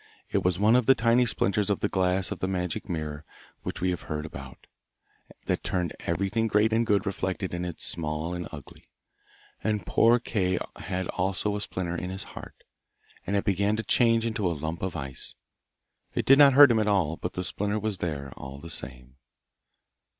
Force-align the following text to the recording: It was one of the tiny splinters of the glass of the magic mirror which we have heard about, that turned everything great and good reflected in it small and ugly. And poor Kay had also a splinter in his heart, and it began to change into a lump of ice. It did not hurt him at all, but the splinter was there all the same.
It 0.31 0.43
was 0.43 0.57
one 0.57 0.75
of 0.75 0.87
the 0.87 0.95
tiny 0.95 1.27
splinters 1.27 1.69
of 1.69 1.81
the 1.81 1.87
glass 1.87 2.31
of 2.31 2.39
the 2.39 2.47
magic 2.47 2.89
mirror 2.89 3.23
which 3.61 3.81
we 3.81 3.91
have 3.91 4.01
heard 4.09 4.25
about, 4.25 4.65
that 5.45 5.63
turned 5.63 5.95
everything 5.99 6.47
great 6.47 6.73
and 6.73 6.87
good 6.87 7.05
reflected 7.05 7.53
in 7.53 7.63
it 7.65 7.79
small 7.79 8.33
and 8.33 8.47
ugly. 8.51 8.85
And 9.63 9.85
poor 9.85 10.17
Kay 10.19 10.57
had 10.77 11.05
also 11.09 11.55
a 11.55 11.61
splinter 11.61 11.95
in 11.95 12.09
his 12.09 12.23
heart, 12.23 12.63
and 13.27 13.35
it 13.35 13.45
began 13.45 13.75
to 13.75 13.83
change 13.83 14.25
into 14.25 14.49
a 14.49 14.53
lump 14.57 14.81
of 14.81 14.95
ice. 14.95 15.35
It 16.15 16.25
did 16.25 16.39
not 16.39 16.53
hurt 16.53 16.71
him 16.71 16.79
at 16.79 16.87
all, 16.87 17.15
but 17.15 17.33
the 17.33 17.43
splinter 17.43 17.77
was 17.77 17.99
there 17.99 18.33
all 18.35 18.57
the 18.57 18.71
same. 18.71 19.17